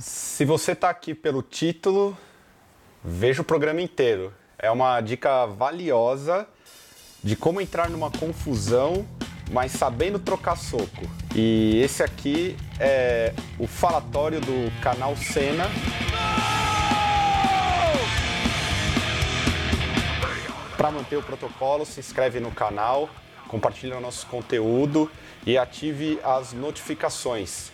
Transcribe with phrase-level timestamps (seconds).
[0.00, 2.16] Se você está aqui pelo título,
[3.04, 4.32] veja o programa inteiro.
[4.58, 6.48] É uma dica valiosa
[7.22, 9.06] de como entrar numa confusão,
[9.52, 11.02] mas sabendo trocar soco.
[11.36, 15.66] E esse aqui é o falatório do canal Cena.
[20.78, 23.10] Para manter o protocolo, se inscreve no canal,
[23.48, 25.10] compartilha nosso conteúdo
[25.46, 27.70] e ative as notificações.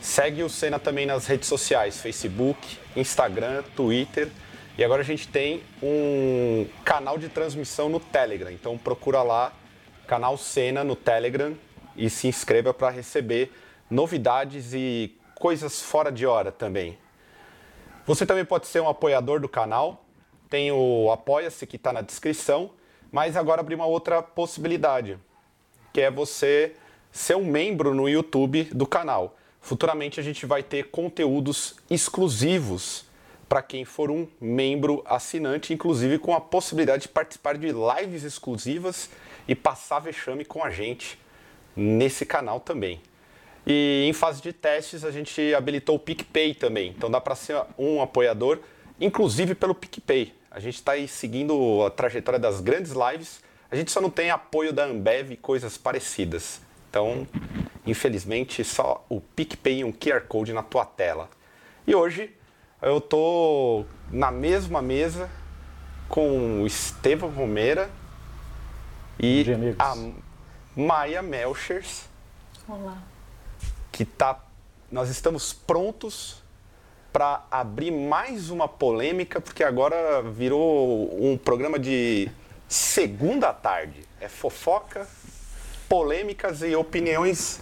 [0.00, 4.30] Segue o Cena também nas redes sociais, Facebook, Instagram, Twitter.
[4.78, 8.50] E agora a gente tem um canal de transmissão no Telegram.
[8.50, 9.52] Então procura lá,
[10.06, 11.56] canal Cena no Telegram
[11.96, 13.52] e se inscreva para receber
[13.90, 16.98] novidades e coisas fora de hora também.
[18.06, 20.06] Você também pode ser um apoiador do canal
[20.48, 22.70] tem o Apoia-se que está na descrição,
[23.10, 25.18] mas agora abri uma outra possibilidade,
[25.92, 26.74] que é você
[27.10, 29.36] ser um membro no YouTube do canal.
[29.66, 33.04] Futuramente a gente vai ter conteúdos exclusivos
[33.48, 39.10] para quem for um membro assinante, inclusive com a possibilidade de participar de lives exclusivas
[39.48, 41.18] e passar vexame com a gente
[41.74, 43.00] nesse canal também.
[43.66, 47.60] E em fase de testes a gente habilitou o PicPay também, então dá para ser
[47.76, 48.60] um apoiador
[49.00, 50.32] inclusive pelo PicPay.
[50.48, 53.42] A gente está seguindo a trajetória das grandes lives.
[53.68, 56.64] A gente só não tem apoio da Ambev e coisas parecidas.
[56.96, 57.28] Então,
[57.86, 61.28] infelizmente, só o PicPay e um QR Code na tua tela.
[61.86, 62.34] E hoje
[62.80, 65.30] eu tô na mesma mesa
[66.08, 67.90] com o Estevão Romeira
[69.20, 69.44] e
[69.78, 69.94] a
[70.74, 72.06] Maia Melchers.
[72.66, 72.96] Olá.
[73.92, 74.42] Que tá,
[74.90, 76.42] nós estamos prontos
[77.12, 82.30] para abrir mais uma polêmica, porque agora virou um programa de
[82.66, 84.02] segunda tarde.
[84.18, 85.06] É fofoca,
[85.88, 87.60] polêmicas e opiniões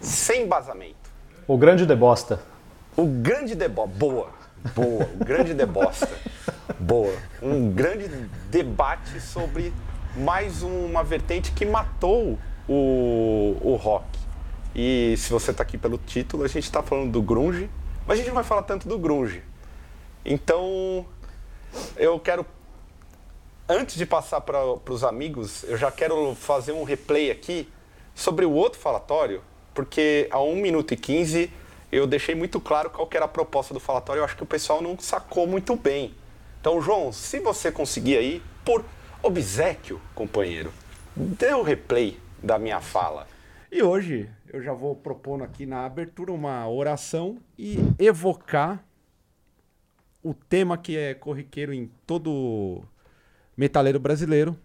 [0.00, 1.10] sem embasamento.
[1.46, 2.40] O grande debosta.
[2.96, 3.96] O grande debosta.
[3.96, 4.30] Boa,
[4.74, 5.04] boa.
[5.04, 6.08] O grande debosta.
[6.78, 7.14] Boa.
[7.40, 8.08] Um grande
[8.50, 9.72] debate sobre
[10.16, 12.38] mais uma vertente que matou
[12.68, 14.06] o, o rock.
[14.74, 17.68] E se você está aqui pelo título, a gente está falando do grunge,
[18.06, 19.42] mas a gente não vai falar tanto do grunge.
[20.24, 21.04] Então,
[21.96, 22.46] eu quero
[23.72, 27.68] antes de passar para os amigos, eu já quero fazer um replay aqui
[28.14, 29.42] sobre o outro falatório,
[29.74, 31.50] porque a 1 minuto e 15
[31.90, 34.20] eu deixei muito claro qual era a proposta do falatório.
[34.20, 36.14] Eu acho que o pessoal não sacou muito bem.
[36.60, 38.84] Então, João, se você conseguir aí, por
[39.22, 40.72] obsequio, companheiro,
[41.14, 43.26] dê o replay da minha fala.
[43.70, 48.84] E hoje eu já vou propondo aqui na abertura uma oração e evocar
[50.22, 52.82] o tema que é corriqueiro em todo
[53.56, 54.56] metaleiro brasileiro,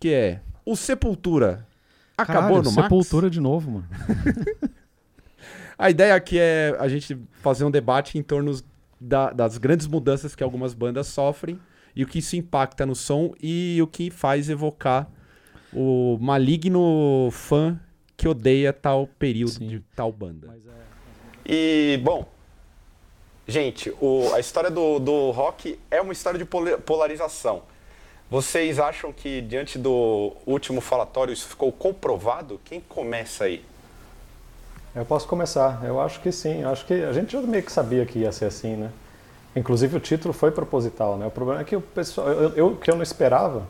[0.00, 1.66] que é o Sepultura
[2.16, 3.34] acabou Caralho, no Sepultura Max?
[3.34, 3.88] de novo, mano.
[5.78, 8.58] A ideia aqui é a gente fazer um debate em torno
[9.00, 11.58] da- das grandes mudanças que algumas bandas sofrem
[11.94, 15.08] e o que isso impacta no som e o que faz evocar
[15.72, 17.78] o maligno fã
[18.16, 19.68] que odeia tal período Sim.
[19.68, 20.52] de tal banda.
[21.46, 22.28] E, bom,
[23.46, 26.44] gente, o- a história do, do rock é uma história de
[26.84, 27.62] polarização.
[28.30, 32.60] Vocês acham que, diante do último falatório, isso ficou comprovado?
[32.64, 33.64] Quem começa aí?
[34.94, 35.80] Eu posso começar.
[35.84, 36.62] Eu acho que sim.
[36.62, 38.90] Eu acho que a gente já meio que sabia que ia ser assim, né?
[39.56, 41.26] Inclusive o título foi proposital, né?
[41.26, 43.62] O problema é que o pessoal, eu, eu que eu não esperava,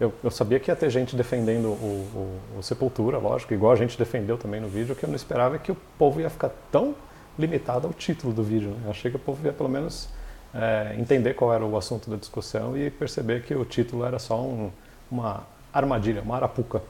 [0.00, 3.76] eu, eu sabia que ia ter gente defendendo o, o- o Sepultura, lógico, igual a
[3.76, 4.94] gente defendeu também no vídeo.
[4.94, 6.94] O que eu não esperava é que o povo ia ficar tão
[7.38, 8.70] limitado ao título do vídeo.
[8.70, 8.80] né?
[8.86, 10.08] Eu achei que o povo ia pelo menos
[10.54, 14.40] é, entender qual era o assunto da discussão e perceber que o título era só
[14.40, 14.70] um-
[15.10, 16.82] uma armadilha, uma arapuca.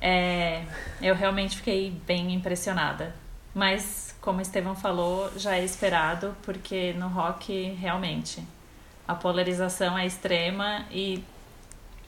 [0.00, 0.62] É,
[1.02, 3.14] eu realmente fiquei bem impressionada.
[3.54, 8.42] Mas, como o Estevão falou, já é esperado, porque no rock, realmente,
[9.06, 11.24] a polarização é extrema e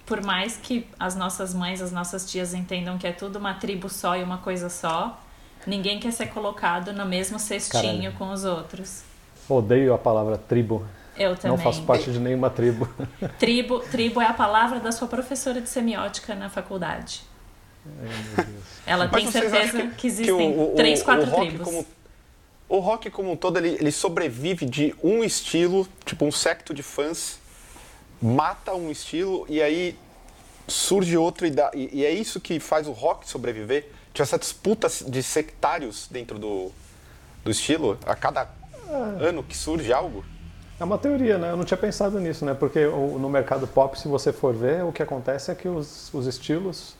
[0.06, 3.88] por mais que as nossas mães, as nossas tias entendam que é tudo uma tribo
[3.88, 5.18] só e uma coisa só,
[5.66, 8.12] ninguém quer ser colocado no mesmo cestinho Caralho.
[8.12, 9.02] com os outros.
[9.48, 10.84] Odeio a palavra tribo.
[11.20, 11.54] Eu também.
[11.54, 12.88] Não faço parte de nenhuma tribo.
[13.38, 17.22] Tribo, tribo é a palavra da sua professora de semiótica na faculdade.
[17.86, 18.64] Ai, meu Deus.
[18.86, 21.62] Ela Mas tem certeza acham que, existem o- o- três, quatro o tribos.
[21.62, 21.86] Como,
[22.70, 26.82] o rock como um todo, ele, ele sobrevive de um estilo, tipo um secto de
[26.82, 27.38] fãs,
[28.22, 29.98] mata um estilo e aí
[30.66, 33.88] surge outro e, dá, e, e é isso que faz o rock sobreviver.
[34.14, 36.72] Tinha essa disputa de sectários dentro do,
[37.44, 38.48] do estilo, a cada
[39.20, 40.24] ano que surge algo.
[40.80, 41.50] É uma teoria, né?
[41.50, 42.54] Eu não tinha pensado nisso, né?
[42.54, 46.26] Porque no mercado pop, se você for ver, o que acontece é que os, os
[46.26, 46.96] estilos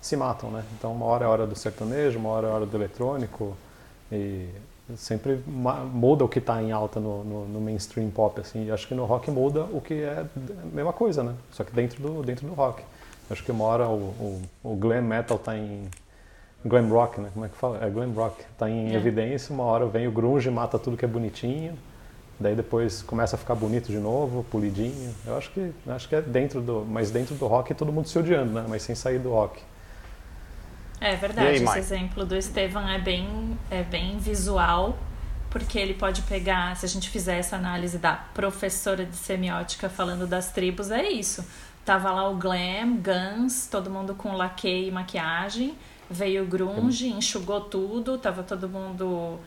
[0.00, 0.64] se matam, né?
[0.76, 3.56] Então, uma hora é a hora do sertanejo, uma hora é a hora do eletrônico.
[4.10, 4.48] E
[4.96, 8.66] sempre muda o que está em alta no, no, no, mainstream pop, assim.
[8.66, 11.36] E acho que no rock muda o que é a mesma coisa, né?
[11.52, 12.82] Só que dentro do, dentro do rock.
[13.30, 15.88] Acho que uma hora o, o, o glam metal está em
[16.64, 17.30] glam rock, né?
[17.32, 17.78] Como é que fala?
[17.84, 18.42] É glam rock.
[18.52, 18.96] Está em é.
[18.96, 21.78] evidência, uma hora vem o grunge, mata tudo que é bonitinho.
[22.42, 25.14] Daí depois começa a ficar bonito de novo, polidinho.
[25.24, 28.18] Eu acho que acho que é dentro do, mas dentro do rock todo mundo se
[28.18, 28.64] odiando, né?
[28.68, 29.62] Mas sem sair do rock.
[31.00, 34.96] É verdade, aí, esse exemplo do Estevam é bem, é bem visual,
[35.50, 40.28] porque ele pode pegar, se a gente fizer essa análise da professora de semiótica falando
[40.28, 41.44] das tribos, é isso.
[41.84, 45.74] Tava lá o glam, guns, todo mundo com laque e maquiagem,
[46.08, 49.40] veio o grunge, enxugou tudo, tava todo mundo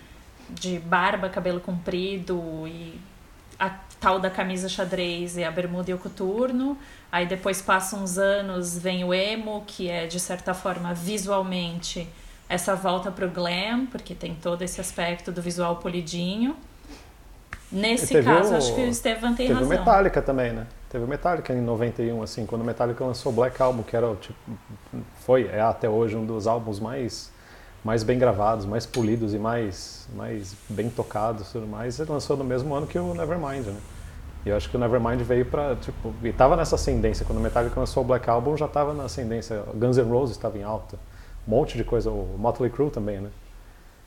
[0.50, 3.00] de barba, cabelo comprido e
[3.60, 3.70] a
[4.00, 6.78] tal da camisa xadrez e a bermuda e o coturno.
[7.12, 12.08] Aí depois passam uns anos, vem o emo, que é de certa forma visualmente
[12.48, 16.56] essa volta pro glam, porque tem todo esse aspecto do visual polidinho.
[17.72, 18.58] Nesse caso, o...
[18.58, 19.70] acho que o Estevam tem teve razão.
[19.70, 20.68] Teve o Metallica também, né?
[20.90, 24.38] Teve o Metallica em 91, assim, quando o Metallica lançou Black Album, que era, tipo,
[25.26, 27.32] foi, é até hoje um dos álbuns mais
[27.86, 32.44] mais bem gravados, mais polidos e mais, mais bem tocados tudo mais, ele lançou no
[32.44, 33.78] mesmo ano que o Nevermind, né?
[34.44, 37.42] E eu acho que o Nevermind veio para tipo, e tava nessa ascendência, quando o
[37.42, 40.98] Metallica lançou o Black Album já estava na ascendência, Guns N' Roses estava em alta,
[41.48, 43.30] um monte de coisa, o Motley Crue também, né?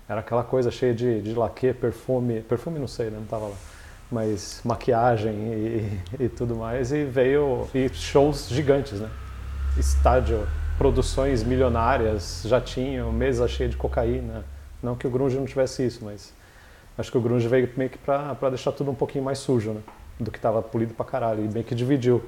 [0.09, 3.19] Era aquela coisa cheia de, de laque, perfume, perfume não sei, né?
[3.19, 3.57] Não tava lá,
[4.11, 9.09] mas maquiagem e, e tudo mais, e veio, e shows gigantes, né?
[9.77, 10.49] Estádio
[10.79, 14.45] produções milionárias já tinham, mesa cheia de cocaína.
[14.81, 16.33] Não que o grunge não tivesse isso, mas
[16.97, 19.81] acho que o grunge veio meio que para deixar tudo um pouquinho mais sujo, né?
[20.21, 21.45] Do que estava polido pra caralho.
[21.45, 22.25] E meio que dividiu.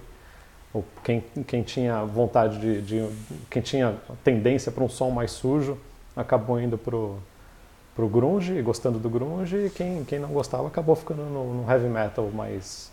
[1.02, 3.08] Quem, quem tinha vontade de, de
[3.48, 5.78] Quem tinha tendência para um som mais sujo
[6.16, 7.18] acabou indo pro,
[7.94, 11.88] pro grunge, gostando do grunge, e quem, quem não gostava acabou ficando no, no heavy
[11.88, 12.92] metal mais,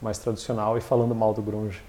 [0.00, 1.82] mais tradicional e falando mal do grunge.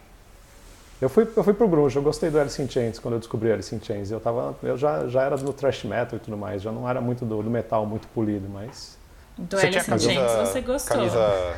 [1.01, 3.51] Eu fui, eu fui pro grunge, eu gostei do Alice in Chains quando eu descobri
[3.51, 4.11] Alice in Chains.
[4.11, 6.99] Eu, tava, eu já, já era no thrash metal e tudo mais, já não era
[6.99, 8.97] muito do, do metal muito polido, mas...
[9.37, 10.97] Do você Alice in Chains você gostou.
[10.97, 11.55] Camisa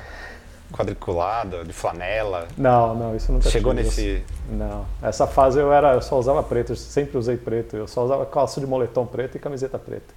[0.72, 2.48] quadriculada, de flanela?
[2.58, 4.24] Não, não, isso nunca Chegou nesse...
[4.50, 7.76] Não, essa fase eu era, eu só usava preto, eu sempre usei preto.
[7.76, 10.14] Eu só usava calça de moletom preto e camiseta preta.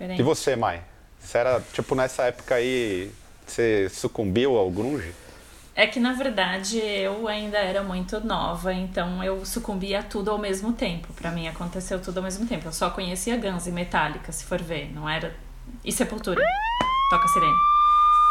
[0.00, 0.82] E você, Mai?
[1.18, 3.10] Você era, tipo, nessa época aí,
[3.46, 5.12] você sucumbiu ao grunge?
[5.78, 10.36] É que na verdade eu ainda era muito nova, então eu sucumbia a tudo ao
[10.36, 11.12] mesmo tempo.
[11.12, 12.66] Para mim aconteceu tudo ao mesmo tempo.
[12.66, 15.36] Eu só conhecia Guns e Metallica, se for ver, não era
[15.84, 16.42] e Sepultura.
[17.10, 17.52] Toca sirene.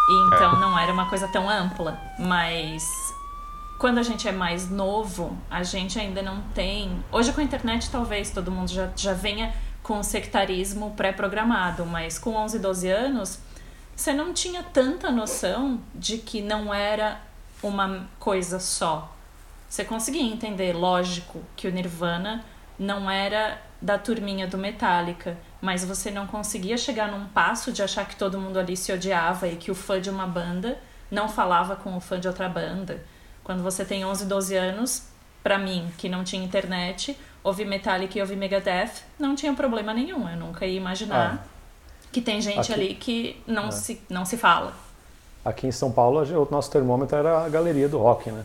[0.09, 0.59] E então é.
[0.59, 2.83] não era uma coisa tão ampla, mas
[3.79, 7.01] quando a gente é mais novo, a gente ainda não tem.
[7.13, 12.19] Hoje com a internet talvez todo mundo já, já venha com o sectarismo pré-programado, mas
[12.19, 13.39] com 11, 12 anos,
[13.95, 17.25] você não tinha tanta noção de que não era
[17.61, 19.13] uma coisa só.
[19.67, 22.43] Você conseguia entender, lógico, que o Nirvana
[22.79, 28.07] não era da turminha do Metallica, mas você não conseguia chegar num passo de achar
[28.07, 30.79] que todo mundo ali se odiava e que o fã de uma banda
[31.11, 33.03] não falava com o fã de outra banda.
[33.43, 35.07] Quando você tem 11, 12 anos,
[35.43, 40.27] para mim, que não tinha internet, ouvir Metallica e ouvir Megadeth não tinha problema nenhum.
[40.29, 41.47] Eu nunca ia imaginar ah.
[42.11, 42.73] que tem gente Aqui.
[42.73, 43.71] ali que não, é.
[43.71, 44.73] se, não se fala.
[45.47, 48.43] Aqui em São Paulo, o nosso termômetro era a galeria do rock, né?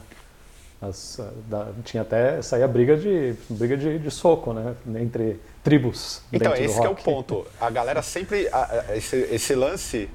[0.81, 1.19] As,
[1.49, 4.77] da, tinha até saía briga de briga de, de, soco, né?
[5.01, 6.23] Entre tribos.
[6.33, 7.45] Então esse é o ponto.
[7.61, 10.09] A galera sempre a, a, esse, esse, lance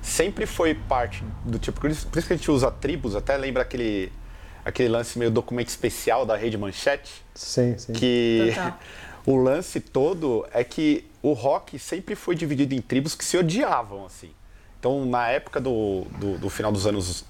[0.00, 3.16] sempre foi parte do tipo por isso, por isso que a gente usa tribos.
[3.16, 4.12] Até lembra aquele
[4.64, 7.24] aquele lance meio documento especial da Rede Manchete.
[7.34, 7.92] Sim, sim.
[7.94, 8.54] Que
[9.26, 14.06] o lance todo é que o rock sempre foi dividido em tribos que se odiavam
[14.06, 14.30] assim.
[14.78, 17.24] Então, na época do, do, do final dos anos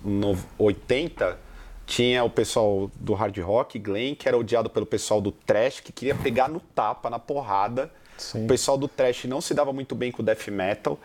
[0.58, 1.38] 80,
[1.86, 5.90] tinha o pessoal do hard rock, Glenn, que era odiado pelo pessoal do trash, que
[5.90, 7.90] queria pegar no tapa, na porrada.
[8.18, 8.44] Sim.
[8.44, 10.98] O pessoal do trash não se dava muito bem com o death metal.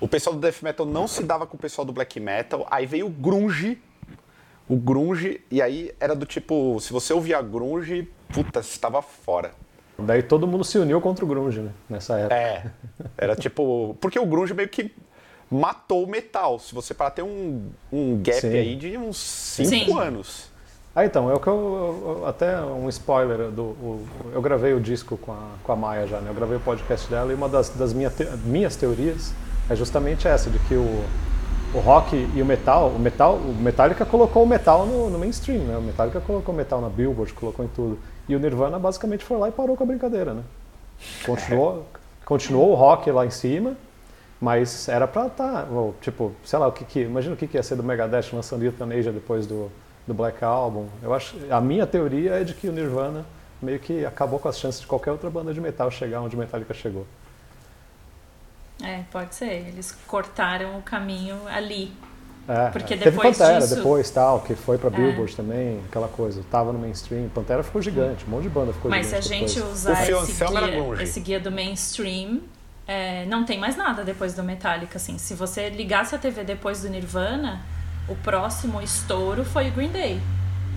[0.00, 2.66] O pessoal do death metal não se dava com o pessoal do black metal.
[2.70, 3.78] Aí veio o grunge,
[4.66, 9.52] o grunge, e aí era do tipo, se você ouvia grunge, puta, você estava fora.
[9.98, 11.72] Daí todo mundo se uniu contra o grunge, né?
[11.86, 12.34] Nessa época.
[12.34, 12.70] É.
[13.18, 14.90] Era tipo, porque o grunge meio que
[15.50, 16.58] matou o metal.
[16.58, 18.48] Se você para ter um, um gap Sim.
[18.48, 20.48] aí de uns 5 anos.
[20.94, 23.62] Ah, então, é o que eu, eu, Até um spoiler do.
[23.62, 26.30] O, eu gravei o disco com a, com a Maia já, né?
[26.30, 29.32] Eu gravei o podcast dela e uma das, das minha te, minhas teorias
[29.68, 31.04] é justamente essa, de que o,
[31.74, 35.62] o rock e o metal, o metal, o Metallica colocou o metal no, no mainstream,
[35.62, 35.76] né?
[35.76, 37.98] O Metallica colocou o metal na Billboard, colocou em tudo.
[38.28, 40.42] E o Nirvana basicamente foi lá e parou com a brincadeira, né?
[41.24, 41.86] Continuou,
[42.24, 43.76] continuou o rock lá em cima
[44.40, 45.68] Mas era pra estar, tá,
[46.00, 48.64] tipo, sei lá, o que, que imagina o que, que ia ser do Megadeth lançando
[48.64, 49.70] Euthanasia depois do,
[50.06, 50.86] do Black Album.
[51.02, 53.26] Eu acho, a minha teoria é de que o Nirvana
[53.60, 56.72] meio que acabou com as chances de qualquer outra banda de metal chegar onde Metallica
[56.72, 57.06] chegou.
[58.82, 59.68] É, pode ser.
[59.68, 61.92] Eles cortaram o caminho ali.
[62.48, 62.96] É, Porque é.
[62.96, 63.76] Teve depois Pantera disso...
[63.76, 64.90] depois, tal, que foi pra É.
[64.90, 66.42] Billboard também, aquela coisa.
[66.50, 67.28] Tava no mainstream.
[67.28, 69.48] Pantera ficou gigante, um monte de banda ficou Mas se a gigante.
[69.48, 69.74] gente depois.
[69.74, 72.40] usar esse guia, esse guia do mainstream,
[72.90, 74.96] é, não tem mais nada depois do Metallica.
[74.96, 75.16] Assim.
[75.16, 77.60] Se você ligasse a TV depois do Nirvana,
[78.08, 80.20] o próximo estouro foi o Green Day.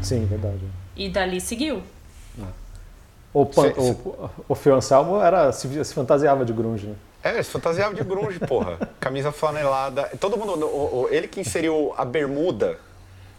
[0.01, 0.61] Sim, verdade.
[0.95, 1.81] E dali seguiu.
[3.33, 6.95] O, Pan, Cê- cê- o, o Phil Anselmo era, se, se fantasiava de grunge, né?
[7.23, 8.77] É, eles fantasiavam de grunge, porra.
[8.99, 10.03] Camisa flanelada.
[10.19, 10.51] Todo mundo.
[10.63, 12.77] o- o- ele que inseriu a bermuda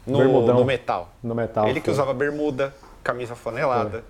[0.05, 0.57] no, Bermudão.
[0.57, 1.13] no metal.
[1.23, 1.69] No metal.
[1.69, 1.95] ele que foi.
[1.95, 4.03] usava bermuda, camisa flanelada.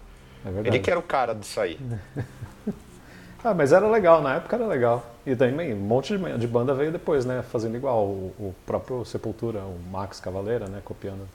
[0.42, 0.68] É verdade.
[0.68, 1.78] Ele que era o cara disso aí.
[3.44, 5.04] Ah, mas era legal, na época era legal.
[5.26, 7.42] E também um monte de, banda veio depois, né?
[7.42, 8.04] Fazendo igual.
[8.06, 10.80] O, o próprio Sepultura, o Max Cavaleira, né?
[10.82, 11.28] Copiando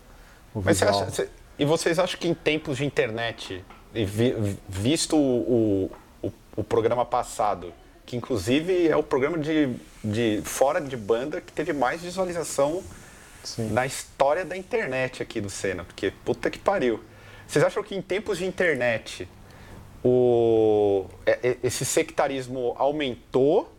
[0.54, 1.04] o Mas você visual.
[1.04, 3.63] acha, cê- e vocês acham que em tempos de internet,
[3.94, 5.92] e vi- visto o,
[6.24, 7.72] o, o programa passado,
[8.08, 12.82] que inclusive é o programa de, de fora de banda que teve mais visualização
[13.44, 13.70] Sim.
[13.72, 17.00] na história da internet aqui do Senna, porque puta que pariu.
[17.48, 19.28] Vocês acham que em tempos de internet
[20.03, 23.74] o, é- é- esse sectarismo aumentou,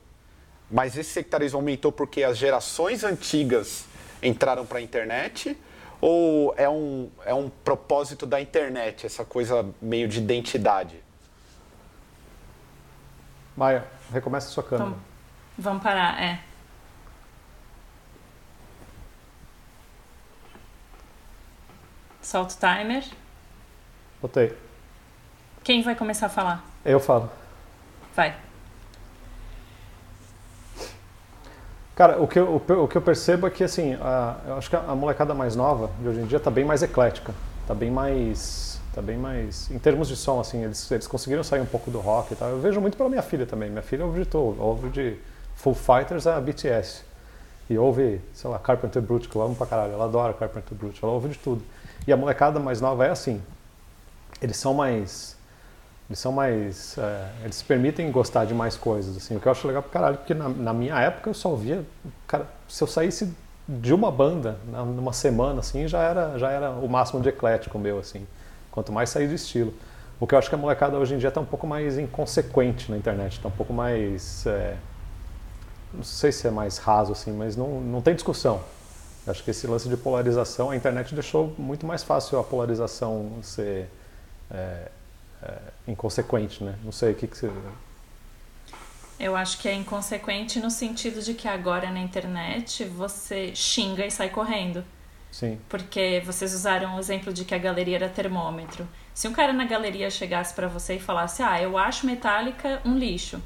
[0.70, 3.84] mas esse sectarismo aumentou porque as gerações antigas
[4.22, 5.56] entraram para a internet?
[6.00, 11.02] Ou é um, é um propósito da internet, essa coisa meio de identidade?
[13.56, 14.84] Maia, recomeça a sua câmera.
[14.90, 15.00] Vamos,
[15.58, 16.40] vamos parar, é.
[22.22, 23.04] Solta o timer.
[24.22, 24.56] Botei.
[25.70, 26.64] Quem vai começar a falar?
[26.84, 27.30] Eu falo.
[28.16, 28.34] Vai.
[31.94, 34.74] Cara, o que, eu, o que eu percebo é que, assim, a, eu acho que
[34.74, 37.32] a molecada mais nova de hoje em dia tá bem mais eclética.
[37.68, 38.80] Tá bem mais.
[38.92, 39.70] Tá bem mais.
[39.70, 42.48] Em termos de som, assim, eles, eles conseguiram sair um pouco do rock e tal.
[42.48, 43.70] Eu vejo muito pela minha filha também.
[43.70, 44.60] Minha filha ouve de tudo.
[44.60, 45.18] Ouve de
[45.54, 47.04] Full Fighters a BTS.
[47.68, 49.92] E ouve, sei lá, Carpenter Brut, que eu amo pra caralho.
[49.92, 50.98] Ela adora Carpenter Brut.
[51.00, 51.62] Ela ouve de tudo.
[52.08, 53.40] E a molecada mais nova é assim.
[54.42, 55.38] Eles são mais.
[56.10, 56.98] Eles são mais.
[56.98, 59.36] é, eles permitem gostar de mais coisas, assim.
[59.36, 61.84] O que eu acho legal pra caralho, porque na, na minha época eu só ouvia.
[62.26, 63.32] Cara, se eu saísse
[63.68, 67.78] de uma banda na- numa semana, assim, já era, já era o máximo de eclético
[67.78, 68.26] meu, assim.
[68.72, 69.72] Quanto mais sair do estilo.
[70.18, 72.90] O que eu acho que a molecada hoje em dia tá um pouco mais inconsequente
[72.90, 74.44] na internet, tá um pouco mais.
[74.46, 74.76] é,
[75.92, 78.60] não sei se é mais raso, assim, mas não, não tem discussão.
[79.26, 83.30] Eu acho que esse lance de polarização, a internet deixou muito mais fácil a polarização
[83.42, 83.88] ser
[84.50, 84.88] é,
[85.42, 86.74] é, inconsequente, né?
[86.84, 87.50] Não sei o que, que você.
[89.18, 94.10] Eu acho que é inconsequente no sentido de que agora na internet você xinga e
[94.10, 94.82] sai correndo.
[95.30, 98.88] Sim, Porque vocês usaram o exemplo de que a galeria era termômetro.
[99.14, 102.96] Se um cara na galeria chegasse pra você e falasse: Ah, eu acho Metallica um
[102.98, 103.40] lixo,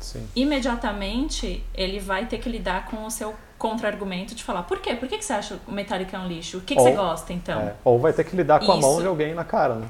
[0.00, 0.26] sim.
[0.34, 4.96] imediatamente ele vai ter que lidar com o seu contra-argumento de falar: Por quê?
[4.96, 6.58] Por que, que você acha o Metallica um lixo?
[6.58, 7.60] O que, que Ou- você gosta então?
[7.60, 9.02] É, ou vai ter que lidar com a mão Isso.
[9.02, 9.88] de alguém na cara, né?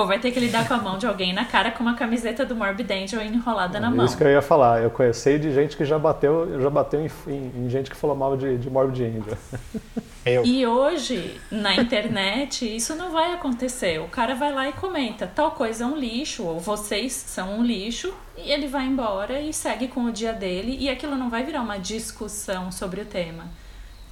[0.00, 2.44] Ou vai ter que lidar com a mão de alguém na cara com uma camiseta
[2.46, 4.04] do Morbid Angel enrolada na mão.
[4.06, 4.82] Isso que eu ia falar.
[4.82, 8.16] Eu conheci de gente que já bateu, já bateu em, em- em gente que falou
[8.16, 9.36] mal de, de Morbid Angel.
[10.24, 10.44] Eu.
[10.44, 13.98] E hoje, na internet, isso não vai acontecer.
[14.00, 17.62] O cara vai lá e comenta, tal coisa é um lixo, ou vocês são um
[17.64, 21.42] lixo, e ele vai embora e segue com o dia dele, e aquilo não vai
[21.42, 23.44] virar uma discussão sobre o tema.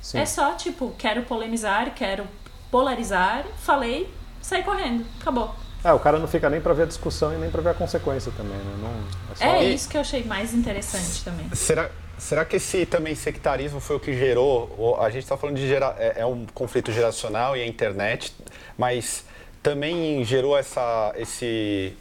[0.00, 0.18] Sim.
[0.21, 2.25] É só, tipo, quero polemizar, quero
[2.71, 4.09] polarizar, falei,
[4.40, 5.54] saí correndo, acabou.
[5.85, 7.75] É, o cara não fica nem pra ver a discussão e nem pra ver a
[7.75, 8.76] consequência também, né?
[8.82, 9.44] Não, é só...
[9.44, 11.49] É isso que eu achei mais interessante também.
[11.54, 14.99] Será, será que esse também sectarismo foi o que gerou?
[15.00, 18.35] A gente está falando de gera, é, é um conflito geracional e a internet,
[18.76, 19.25] mas
[19.62, 21.97] também gerou essa, esse,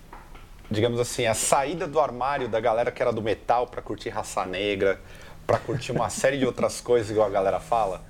[0.71, 4.43] digamos assim, a saída do armário da galera que era do metal para curtir raça
[4.43, 4.99] negra,
[5.45, 8.01] para curtir uma série de outras coisas, igual a galera fala.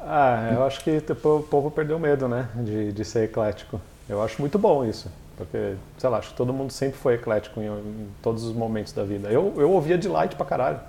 [0.00, 2.48] Ah, eu acho que o povo perdeu medo, né?
[2.56, 3.80] De, de ser eclético.
[4.10, 5.08] Eu acho muito bom isso.
[5.36, 8.92] Porque, sei lá, acho que todo mundo sempre foi eclético em, em todos os momentos
[8.92, 9.28] da vida.
[9.28, 10.80] Eu, eu ouvia Delight pra caralho,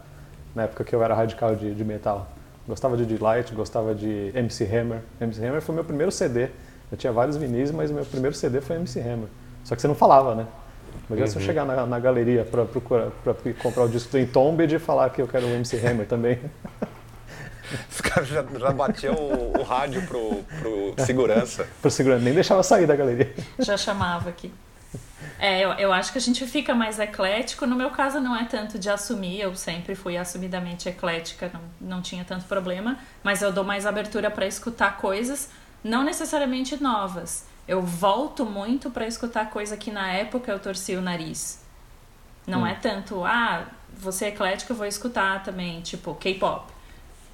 [0.55, 2.27] na época que eu era radical de, de metal.
[2.67, 4.99] Gostava de Delight, gostava de MC Hammer.
[5.21, 6.49] MC Hammer foi meu primeiro CD.
[6.91, 9.29] Eu tinha vários vinis, mas meu primeiro CD foi MC Hammer.
[9.63, 10.47] Só que você não falava, né?
[11.07, 14.75] Imagina se eu chegar na, na galeria pra, procurar, pra comprar o disco do Entombed
[14.75, 16.39] e falar que eu quero o MC Hammer também.
[17.89, 21.67] Os caras já, já batiam o, o rádio pro, pro segurança.
[21.81, 23.33] Por segurança, nem deixava sair da galeria.
[23.59, 24.51] Já chamava aqui.
[25.39, 27.65] É, eu, eu acho que a gente fica mais eclético.
[27.65, 32.01] No meu caso, não é tanto de assumir, eu sempre fui assumidamente eclética, não, não
[32.01, 35.49] tinha tanto problema, mas eu dou mais abertura para escutar coisas,
[35.83, 37.45] não necessariamente novas.
[37.67, 41.59] Eu volto muito para escutar coisa que na época eu torci o nariz.
[42.45, 42.67] Não hum.
[42.67, 43.65] é tanto, ah,
[43.97, 46.71] você é eclética, eu vou escutar também, tipo, K-pop.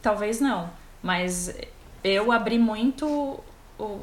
[0.07, 0.69] Talvez não,
[1.03, 1.53] mas
[2.01, 3.43] eu abri muito
[3.77, 3.99] o,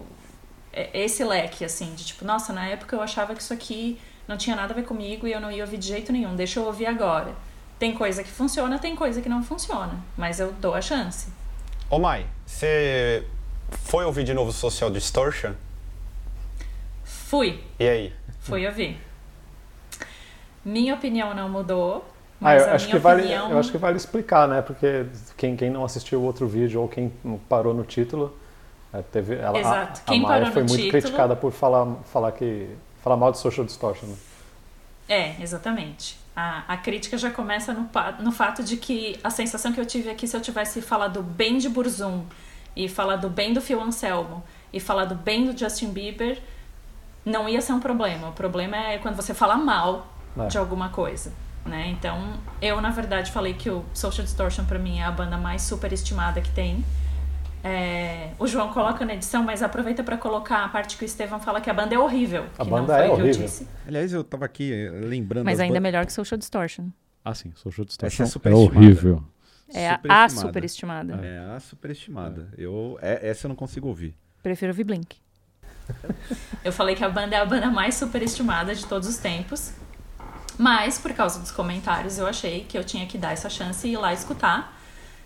[0.93, 4.55] esse leque, assim, de tipo, nossa, na época eu achava que isso aqui não tinha
[4.55, 6.85] nada a ver comigo e eu não ia ouvir de jeito nenhum, deixa eu ouvir
[6.85, 7.35] agora.
[7.79, 11.33] Tem coisa que funciona, tem coisa que não funciona, mas eu dou a chance.
[11.89, 13.27] Ô Mai, você
[13.71, 15.55] foi ouvir de novo Social Distortion?
[17.03, 17.65] Fui.
[17.79, 18.13] E aí?
[18.41, 19.01] Fui ouvir.
[20.63, 22.07] Minha opinião não mudou,
[22.45, 24.61] mas ah, eu, acho que vale, eu acho que vale explicar, né?
[24.61, 27.11] Porque quem, quem não assistiu o outro vídeo ou quem
[27.49, 28.37] parou no título,
[28.93, 30.03] é, teve, ela, Exato.
[30.07, 30.91] A, a Maia foi muito título...
[30.91, 32.69] criticada por falar, falar, que,
[33.03, 34.09] falar mal de social distortion.
[34.09, 34.17] Né?
[35.09, 36.19] É, exatamente.
[36.37, 37.89] A, a crítica já começa no,
[38.21, 41.57] no fato de que a sensação que eu tive aqui, se eu tivesse falado bem
[41.57, 42.25] de Burzum
[42.77, 46.43] e falado bem do Phil Anselmo e falado bem do Justin Bieber,
[47.25, 48.29] não ia ser um problema.
[48.29, 50.09] O problema é quando você fala mal
[50.39, 50.47] é.
[50.49, 51.33] de alguma coisa
[51.65, 51.89] né?
[51.91, 55.63] Então, eu na verdade falei que o Social Distortion para mim é a banda mais
[55.63, 56.85] superestimada que tem.
[57.67, 61.41] É, o João coloca na edição, mas aproveita para colocar a parte que o Estevão
[61.41, 62.45] fala que a banda é horrível.
[62.59, 63.47] A banda é horrível.
[63.47, 65.47] Eu Aliás, eu tava aqui eh, lembrando.
[65.47, 66.89] Mas ainda é melhor que Social Distortion.
[67.25, 69.25] Ah, sim, Social Distortion é, super é horrível.
[69.73, 71.15] É a, superestimada.
[71.25, 72.51] É a superestimada.
[72.59, 74.15] Eu, é, essa eu não consigo ouvir.
[74.43, 75.17] Prefiro ouvir Blink.
[76.63, 79.73] eu falei que a banda é a banda mais superestimada de todos os tempos.
[80.59, 83.93] Mas, por causa dos comentários, eu achei que eu tinha que dar essa chance e
[83.93, 84.81] ir lá escutar.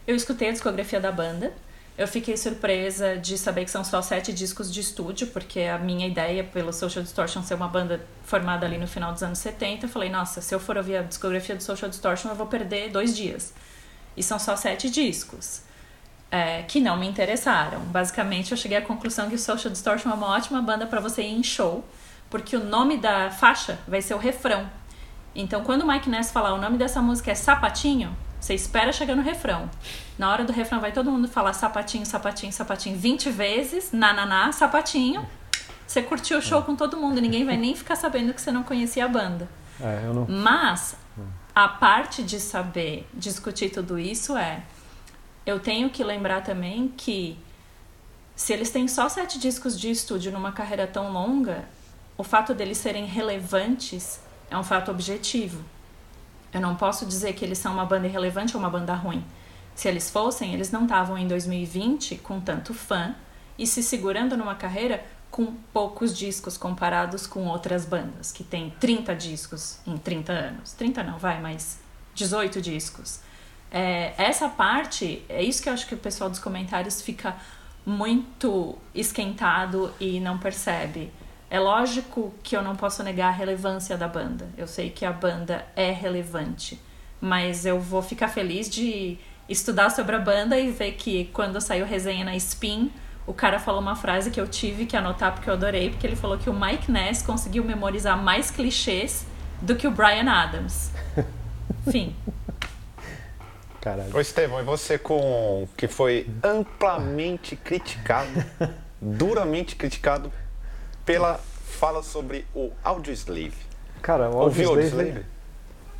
[0.06, 1.52] Eu escutei a discografia da banda.
[1.98, 6.06] Eu fiquei surpresa de saber que são só sete discos de estúdio, porque a minha
[6.06, 9.90] ideia pelo Social Distortion ser uma banda formada ali no final dos anos 70, eu
[9.90, 13.16] falei, nossa, se eu for ouvir a discografia do Social Distortion, eu vou perder dois
[13.16, 13.52] dias.
[14.16, 15.62] E são só sete discos.
[16.30, 17.80] É, que não me interessaram.
[17.86, 21.22] Basicamente, eu cheguei à conclusão que o Social Distortion é uma ótima banda para você
[21.22, 21.84] ir em show,
[22.30, 24.70] porque o nome da faixa vai ser o refrão.
[25.40, 29.14] Então, quando o Mike Ness falar o nome dessa música é Sapatinho, você espera chegar
[29.14, 29.70] no refrão.
[30.18, 35.24] Na hora do refrão vai todo mundo falar sapatinho, sapatinho, sapatinho 20 vezes, nananá, sapatinho.
[35.86, 38.64] Você curtiu o show com todo mundo, ninguém vai nem ficar sabendo que você não
[38.64, 39.48] conhecia a banda.
[39.80, 40.26] É, não...
[40.28, 40.96] Mas
[41.54, 44.62] a parte de saber discutir tudo isso é
[45.46, 47.38] eu tenho que lembrar também que
[48.34, 51.64] se eles têm só sete discos de estúdio numa carreira tão longa,
[52.16, 55.62] o fato deles serem relevantes é um fato objetivo.
[56.52, 59.24] Eu não posso dizer que eles são uma banda irrelevante ou uma banda ruim.
[59.74, 63.14] Se eles fossem, eles não estavam em 2020 com tanto fã
[63.58, 69.14] e se segurando numa carreira com poucos discos comparados com outras bandas, que tem 30
[69.14, 70.72] discos em 30 anos.
[70.72, 71.78] 30 não, vai, mas
[72.14, 73.20] 18 discos.
[73.70, 77.36] É, essa parte, é isso que eu acho que o pessoal dos comentários fica
[77.84, 81.12] muito esquentado e não percebe.
[81.50, 84.48] É lógico que eu não posso negar a relevância da banda.
[84.56, 86.78] Eu sei que a banda é relevante,
[87.20, 91.86] mas eu vou ficar feliz de estudar sobre a banda e ver que quando saiu
[91.86, 92.92] resenha na Spin,
[93.26, 96.16] o cara falou uma frase que eu tive que anotar porque eu adorei, porque ele
[96.16, 99.26] falou que o Mike Ness conseguiu memorizar mais clichês
[99.62, 100.90] do que o Brian Adams.
[101.90, 102.14] Fim.
[103.80, 104.14] Caralho.
[104.14, 108.28] Ô Estevão, e você com que foi amplamente criticado,
[109.00, 110.30] duramente criticado
[111.08, 113.54] pela fala sobre o Audioslave.
[114.02, 115.24] Cara, o Audioslave...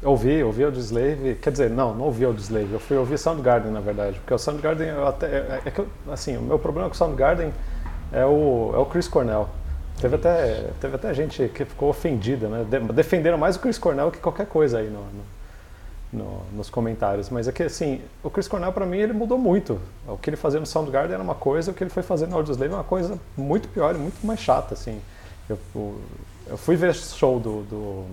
[0.05, 4.19] Ouvi, ouvi Audioslave, quer dizer, não, não ouvi Audioslave, eu fui ouvir Soundgarden, na verdade,
[4.19, 7.53] porque o Soundgarden, eu até, é, é que, assim, o meu problema com o Soundgarden
[8.13, 9.49] é o, é o Chris Cornell.
[9.99, 12.67] Teve até, teve até gente que ficou ofendida, né?
[12.93, 15.38] Defenderam mais o Chris Cornell que qualquer coisa aí no, no
[16.13, 17.29] no, nos comentários.
[17.31, 19.81] Mas é que, assim, o Chris Cornell, para mim, ele mudou muito.
[20.07, 22.37] O que ele fazia no Soundgarden era uma coisa, o que ele foi fazer no
[22.37, 25.01] Audioslave é uma coisa muito pior e muito mais chata, assim.
[25.49, 25.59] Eu,
[26.47, 28.07] eu fui ver show do, do,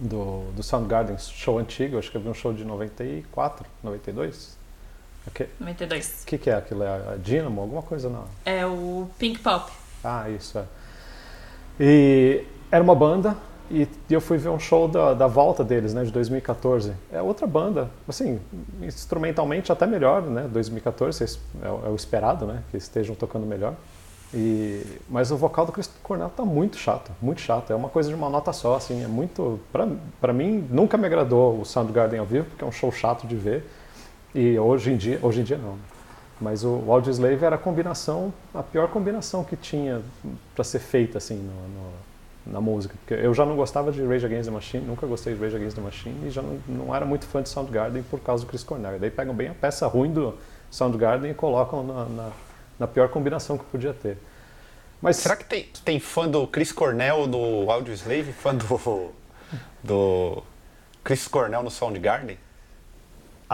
[0.00, 4.56] do, do Soundgarden, show antigo, acho que eu vi um show de 94, 92.
[5.28, 5.48] Okay.
[5.60, 6.22] 92.
[6.22, 6.82] O que, que é aquilo?
[6.82, 7.60] É a Dynamo?
[7.60, 8.24] Alguma coisa não?
[8.44, 9.70] É o Pink Pop.
[10.02, 10.64] Ah, isso é.
[11.78, 13.36] E era uma banda,
[13.72, 16.92] e, eu fui ver um show da, da volta deles, né, de 2014.
[17.10, 18.38] É outra banda, assim,
[18.82, 23.74] instrumentalmente até melhor, né, 2014 é, é o esperado, né, que estejam tocando melhor.
[24.34, 27.72] E, mas o vocal do Chris Cornell tá muito chato, muito chato.
[27.72, 29.60] É uma coisa de uma nota só, assim, é muito.
[30.20, 33.36] Para mim, nunca me agradou o Soundgarden ao vivo, porque é um show chato de
[33.36, 33.68] ver.
[34.34, 35.76] E hoje em dia, hoje em dia não.
[36.40, 40.00] Mas o, o Audioslave era a combinação, a pior combinação que tinha
[40.54, 41.92] para ser feita, assim, no, no
[42.46, 42.94] na música.
[42.98, 45.76] Porque eu já não gostava de Rage Against the Machine, nunca gostei de Rage Against
[45.76, 48.62] the Machine e já não, não era muito fã de Soundgarden por causa do Chris
[48.62, 48.98] Cornell.
[48.98, 50.36] Daí pegam bem a peça ruim do
[50.70, 52.30] Soundgarden e colocam na, na,
[52.80, 54.18] na pior combinação que podia ter.
[55.00, 59.10] Mas será que tem, tem fã do Chris Cornell no Audioslave, fã do,
[59.82, 60.42] do
[61.02, 62.38] Chris Cornell no Soundgarden?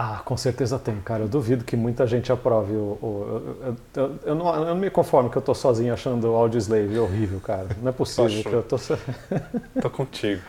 [0.01, 1.23] Ah, com certeza tem, cara.
[1.23, 2.97] Eu duvido que muita gente aprove o.
[3.01, 6.35] o eu, eu, eu, não, eu, não, me conformo que eu tô sozinho achando o
[6.37, 7.67] Audioslave horrível, cara.
[7.81, 8.77] Não é possível que eu tô.
[9.81, 10.41] tô contigo.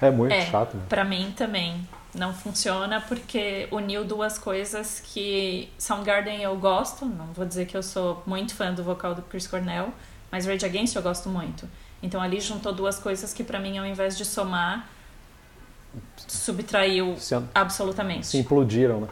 [0.00, 0.76] É muito é, chato.
[0.76, 0.84] Né?
[0.88, 7.44] Pra mim também não funciona porque uniu duas coisas que Soundgarden eu gosto, não vou
[7.44, 9.88] dizer que eu sou muito fã do vocal do Chris Cornell,
[10.30, 11.68] mas Rage Against eu gosto muito.
[12.00, 14.88] Então ali juntou duas coisas que para mim ao invés de somar
[16.28, 18.26] subtraiu se, absolutamente.
[18.26, 19.08] Se implodiram, né?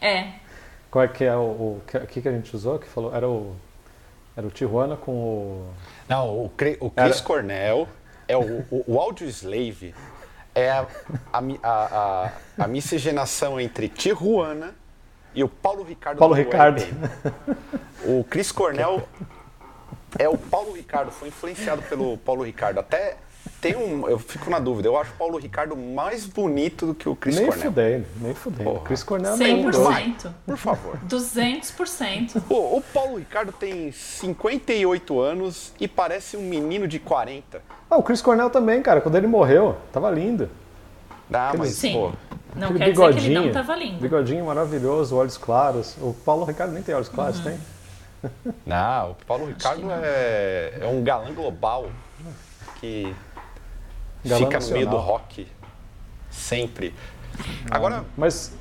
[0.00, 0.32] É.
[0.90, 2.78] Qual é que é o, o que, que a gente usou?
[2.78, 3.54] Que falou era o
[4.36, 5.74] era o Tijuana com o
[6.08, 7.20] Não, o, o Chris era...
[7.22, 7.88] Cornell
[8.26, 9.94] é o, o, o Audio Slave
[10.54, 10.86] é a,
[11.32, 14.74] a, a, a, miscigenação entre Tijuana
[15.34, 16.18] e o Paulo Ricardo.
[16.18, 16.82] Paulo Ricardo.
[18.04, 19.06] O Chris Cornell
[20.18, 22.80] é o Paulo Ricardo, foi influenciado pelo Paulo Ricardo.
[22.80, 23.16] Até
[23.60, 24.08] tem um.
[24.08, 24.88] Eu fico na dúvida.
[24.88, 27.64] Eu acho o Paulo Ricardo mais bonito do que o Chris nem Cornell.
[27.66, 28.66] Fudei, nem fudei.
[28.66, 30.24] O Chris Cornell 100%.
[30.24, 30.98] Não, por favor.
[31.08, 32.40] 200%.
[32.48, 37.60] Pô, o Paulo Ricardo tem 58 anos e parece um menino de 40.
[37.90, 39.00] Ah, o Chris Cornell também, cara.
[39.00, 40.48] Quando ele morreu, tava lindo.
[41.32, 41.92] Ah, mas, Sim.
[41.92, 42.12] pô.
[42.56, 44.00] Não Aquele quer bigodinho, dizer que ele não tava lindo.
[44.00, 45.96] Bigodinho maravilhoso, olhos claros.
[46.00, 47.44] O Paulo Ricardo nem tem olhos claros, Uhum.
[47.44, 47.58] tem?
[48.66, 51.88] Não, o Paulo Ricardo é, é um galã global
[52.80, 53.14] que
[54.24, 55.00] Galã fica no meio do nacional.
[55.18, 55.46] rock
[56.30, 56.94] sempre.
[57.70, 58.52] Agora, Mas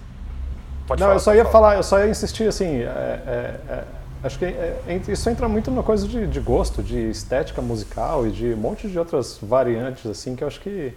[0.87, 1.15] pode não, falar.
[1.15, 1.51] eu só ia falar.
[1.51, 2.81] falar, eu só ia insistir assim.
[2.81, 3.83] é, é, é,
[4.23, 8.31] acho que é, isso entra muito numa coisa de, de gosto, de estética musical e
[8.31, 10.93] de um monte de outras variantes assim que eu acho que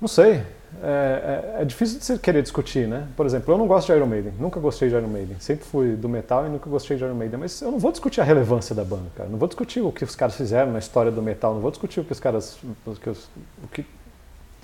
[0.00, 0.42] não sei.
[0.82, 3.06] É, é- é difícil de se querer discutir, né?
[3.16, 5.36] Por exemplo, eu não gosto de Iron Maiden, nunca gostei de Iron Maiden.
[5.38, 7.38] Sempre fui do metal e nunca gostei de Iron Maiden.
[7.38, 9.28] Mas eu não vou discutir a relevância da banda, cara.
[9.28, 11.54] Não vou discutir o que os caras fizeram na história do metal.
[11.54, 12.58] Não vou discutir o que os caras.
[12.86, 13.28] O que os-
[13.62, 13.86] o que,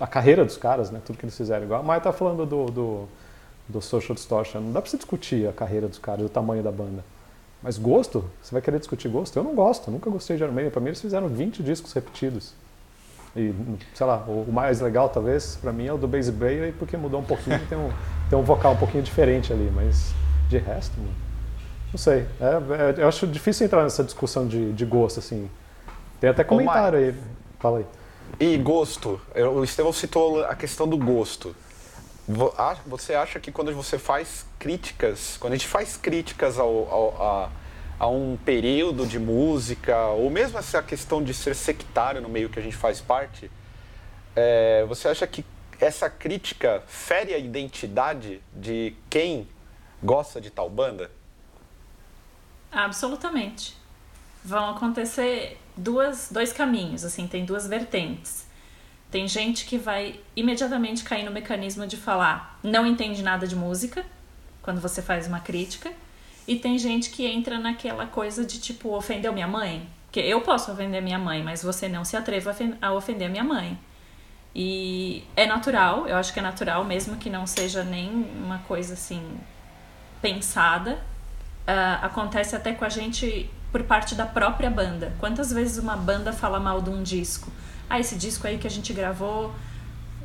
[0.00, 1.00] a carreira dos caras, né?
[1.04, 1.64] Tudo que eles fizeram.
[1.64, 3.08] Igual a tá falando do, do,
[3.68, 4.60] do Social Distortion.
[4.60, 7.04] Não dá pra você discutir a carreira dos caras, o tamanho da banda.
[7.62, 8.24] Mas gosto?
[8.42, 9.36] Você vai querer discutir gosto?
[9.38, 10.72] Eu não gosto, nunca gostei de Iron Maiden.
[10.72, 12.52] Pra mim eles fizeram 20 discos repetidos.
[13.36, 13.54] E,
[13.94, 17.20] sei lá, o mais legal talvez pra mim é o do Bass Bailey, porque mudou
[17.20, 17.90] um pouquinho, tem um,
[18.28, 20.12] tem um vocal um pouquinho diferente ali, mas
[20.48, 21.14] de resto, mano,
[21.92, 22.26] não sei.
[22.40, 25.48] É, é, eu acho difícil entrar nessa discussão de, de gosto, assim.
[26.20, 27.14] Tem até comentário aí.
[27.60, 27.86] Fala aí.
[28.38, 29.20] E gosto.
[29.54, 31.54] O Estevão citou a questão do gosto.
[32.86, 37.48] Você acha que quando você faz críticas, quando a gente faz críticas ao, ao- a,
[38.00, 42.58] a um período de música, ou mesmo essa questão de ser sectário no meio que
[42.58, 43.50] a gente faz parte,
[44.34, 45.44] é, você acha que
[45.78, 49.46] essa crítica fere a identidade de quem
[50.02, 51.10] gosta de tal banda?
[52.72, 53.76] Absolutamente.
[54.42, 58.46] Vão acontecer duas, dois caminhos, assim, tem duas vertentes.
[59.10, 64.06] Tem gente que vai imediatamente cair no mecanismo de falar não entende nada de música
[64.62, 65.92] quando você faz uma crítica.
[66.50, 69.88] E tem gente que entra naquela coisa de tipo, ofendeu minha mãe?
[70.06, 73.30] Porque eu posso ofender minha mãe, mas você não se atreva a ofen- a ofender
[73.30, 73.78] minha mãe.
[74.52, 78.94] E é natural, eu acho que é natural, mesmo que não seja nem uma coisa
[78.94, 79.22] assim
[80.20, 80.98] pensada.
[81.64, 85.14] Ah, acontece até com a gente por parte da própria banda.
[85.20, 87.48] Quantas vezes uma banda fala mal de um disco?
[87.88, 89.54] Ah, esse disco aí que a gente gravou,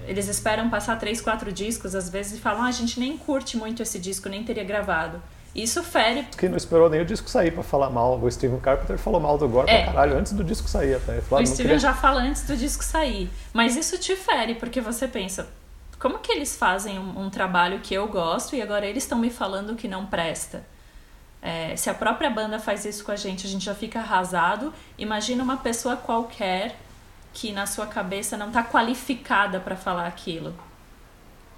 [0.07, 3.55] eles esperam passar três, quatro discos às vezes e falam: ah, a gente nem curte
[3.57, 5.21] muito esse disco, nem teria gravado.
[5.55, 6.23] Isso fere.
[6.37, 8.19] Que não esperou nem o disco sair pra falar mal.
[8.19, 9.83] O Steven Carpenter falou mal do Gore É.
[9.85, 11.21] pra caralho antes do disco sair até.
[11.21, 13.31] Falou, O "Ah, Steven queria- já fala antes do disco sair.
[13.53, 15.47] Mas isso te fere, porque você pensa:
[15.97, 19.29] como que eles fazem um, um trabalho que eu gosto e agora eles estão me
[19.29, 20.63] falando que não presta?
[21.41, 24.73] É, se a própria banda faz isso com a gente, a gente já fica arrasado.
[24.97, 26.75] Imagina uma pessoa qualquer
[27.33, 30.53] que na sua cabeça não está qualificada para falar aquilo.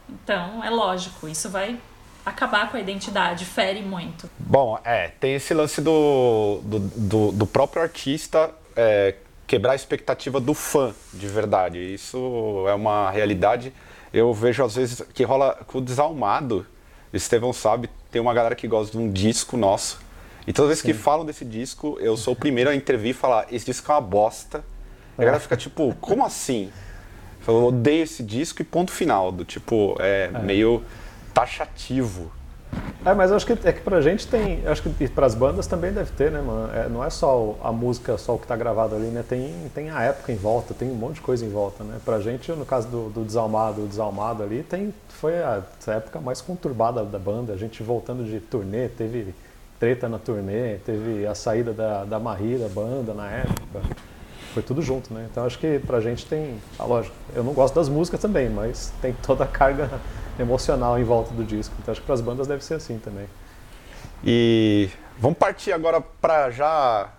[0.10, 1.80] Então, é lógico, isso vai
[2.28, 4.30] acabar com a identidade, fere muito.
[4.38, 9.16] Bom, é, tem esse lance do, do, do, do próprio artista é,
[9.48, 11.80] quebrar a expectativa do fã de verdade.
[11.80, 13.72] Isso é uma realidade.
[14.14, 16.66] Eu vejo às vezes que rola com o desalmado.
[17.14, 20.00] O Estevão sabe, tem uma galera que gosta de um disco nosso.
[20.46, 23.48] E toda vez que falam desse disco, eu sou o primeiro a intervir e falar:
[23.52, 24.64] esse disco é uma bosta.
[25.18, 26.72] E a galera fica tipo, como assim?
[27.48, 29.32] Eu odeio esse disco e ponto final.
[29.32, 30.84] Do tipo, é, meio
[31.38, 32.32] taxativo.
[33.06, 34.68] É, mas acho que é que pra gente tem.
[34.68, 36.70] Acho que e pras bandas também deve ter, né, mano?
[36.74, 39.24] É, não é só a música, só o que tá gravado ali, né?
[39.28, 42.00] Tem, tem a época em volta, tem um monte de coisa em volta, né?
[42.04, 46.42] Pra gente, no caso do, do Desalmado, o Desalmado ali, tem, foi a época mais
[46.42, 47.54] conturbada da banda.
[47.54, 49.34] A gente voltando de turnê, teve
[49.80, 53.82] treta na turnê, teve a saída da, da Marie da banda na época.
[54.54, 55.28] Foi tudo junto, né?
[55.32, 56.58] Então acho que pra gente tem.
[56.78, 59.90] Ah, lógico, eu não gosto das músicas também, mas tem toda a carga
[60.40, 61.74] emocional em volta do disco.
[61.80, 63.28] Então acho que pras bandas deve ser assim também.
[64.24, 67.10] E vamos partir agora para já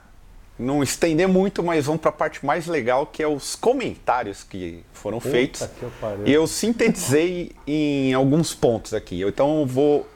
[0.59, 4.85] não estender muito, mas vamos para a parte mais legal, que é os comentários que
[4.93, 5.61] foram feitos.
[5.63, 5.85] Puta que
[6.33, 6.45] eu.
[6.45, 9.23] E sintetizei em alguns pontos aqui.
[9.23, 10.09] Então eu vou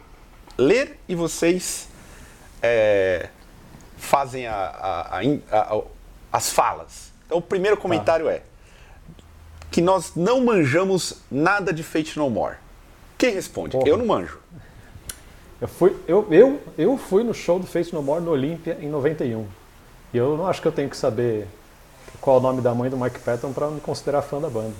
[0.58, 1.88] ler e vocês
[2.60, 3.28] é,
[3.96, 5.20] fazem a- a-
[5.52, 5.80] a
[6.32, 7.12] as falas.
[7.26, 8.42] Então o primeiro comentário é
[9.70, 12.56] que nós não manjamos nada de Fate No More.
[13.22, 13.70] Quem responde?
[13.76, 13.88] Porra.
[13.88, 14.36] Eu não manjo.
[15.60, 18.88] Eu fui, eu, eu, eu fui no show do Face No More no Olímpia em
[18.88, 19.46] 91.
[20.12, 21.46] E eu não acho que eu tenho que saber
[22.20, 24.74] qual é o nome da mãe do Mike Patton pra me considerar fã da banda.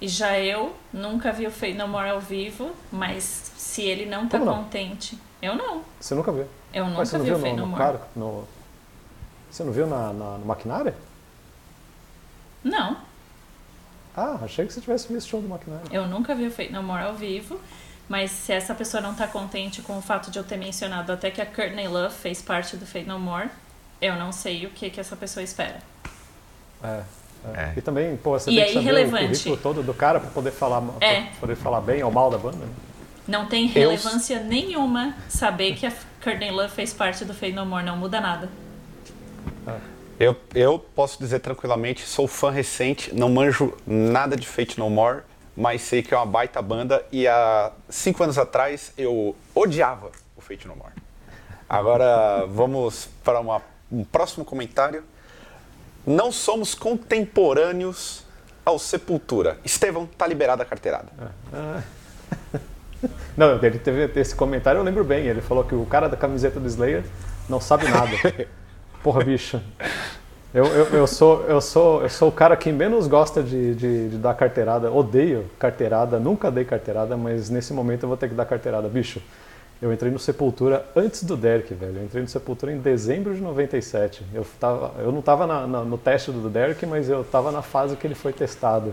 [0.00, 4.26] E já eu nunca vi o Fate No More ao vivo, mas se ele não
[4.26, 4.64] tá não?
[4.64, 5.16] contente.
[5.40, 5.82] Eu não.
[6.00, 6.46] Você nunca viu?
[6.74, 7.78] Eu nunca Mas você não vi viu o Fate no, No no More.
[7.84, 8.00] cara?
[8.16, 8.44] No,
[9.48, 10.92] você não viu na, na, no Maquinária?
[12.64, 12.96] Não,
[14.16, 15.84] Ah, achei que você tivesse visto o show do Maquinária.
[15.92, 17.60] eu nunca vi o Fate No More ao vivo.
[18.08, 21.28] Mas se essa pessoa não tá contente com o fato de eu ter mencionado até
[21.28, 23.48] que a Courtney Love fez parte do Fate No More,
[24.00, 25.78] eu não sei o que, que essa pessoa espera.
[26.84, 27.02] É,
[27.44, 27.60] é.
[27.60, 27.72] É.
[27.76, 29.24] E também, pô, você E tem é que saber irrelevante.
[29.24, 31.22] o currículo todo do cara pra poder falar, É.
[31.40, 32.58] poder falar bem ou mal da banda.
[32.58, 32.68] né?
[33.26, 37.66] Não tem Eu- relevância nenhuma saber que a Courtney Love fez parte do Fate No
[37.66, 38.48] More, não muda nada.
[40.18, 45.20] Eu, eu posso dizer tranquilamente, sou fã recente, não manjo nada de Fate No More,
[45.56, 50.40] mas sei que é uma baita banda e há cinco anos atrás eu odiava o
[50.40, 50.92] Fate No More.
[51.68, 53.60] Agora vamos para uma-
[53.92, 55.04] um próximo comentário.
[56.06, 58.24] Não somos contemporâneos
[58.64, 59.58] ao Sepultura.
[59.64, 61.08] Estevão, tá liberada a carteirada.
[63.36, 65.26] Não, ele teve esse comentário, eu lembro bem.
[65.26, 67.04] Ele falou que o cara da camiseta do Slayer
[67.48, 68.10] não sabe nada.
[69.06, 69.60] Porra, bicho.
[70.52, 74.08] Eu, eu, eu, sou, eu, sou, eu sou o cara que menos gosta de, de,
[74.08, 74.90] de dar carteirada.
[74.90, 78.88] Odeio carteirada, nunca dei carteirada, mas nesse momento eu vou ter que dar carteirada.
[78.88, 79.22] Bicho,
[79.80, 81.98] eu entrei no Sepultura antes do Derek, velho.
[81.98, 84.24] Eu entrei no Sepultura em dezembro de 97.
[84.34, 87.62] Eu, tava, eu não tava na- na- no teste do Derek, mas eu tava na
[87.62, 88.92] fase que ele foi testado.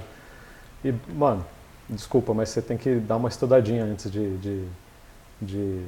[0.86, 1.44] E, mano,
[1.90, 4.66] desculpa, mas você tem que dar uma estudadinha antes de, de,
[5.42, 5.82] de,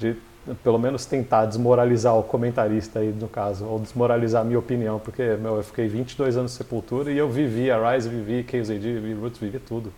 [0.00, 0.16] de
[0.62, 5.22] pelo menos tentar desmoralizar o comentarista aí, no caso, ou desmoralizar a minha opinião, porque,
[5.40, 9.14] meu, eu fiquei 22 anos de Sepultura e eu vivi a Rise, vivi KZD, vivi
[9.14, 9.92] Roots, vivi tudo.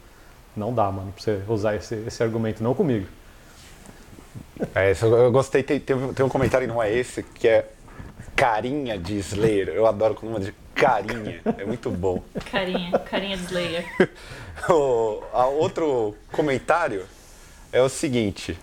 [0.56, 3.06] Não dá, mano, pra você usar esse, esse argumento, não comigo.
[4.74, 7.66] É, eu gostei, tem, tem, um- tem um comentário, não é esse, que é
[8.34, 9.68] carinha de Slayer.
[9.68, 12.22] Eu adoro quando uma de carinha, é muito bom.
[12.50, 13.84] Carinha, carinha de Slayer.
[14.68, 17.04] O a outro comentário
[17.72, 18.58] é o seguinte: